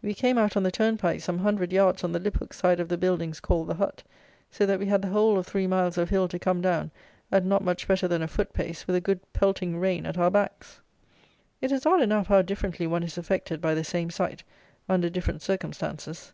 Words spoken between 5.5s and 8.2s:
miles of hill to come down at not much better